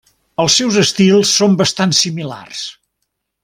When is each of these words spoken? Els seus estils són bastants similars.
Els 0.43 0.55
seus 0.61 0.79
estils 0.83 1.35
són 1.41 1.59
bastants 1.61 2.03
similars. 2.07 2.67